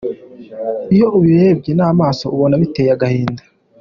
[0.93, 3.43] Iyo ubirebye n’amaso ubona biteye agahinda.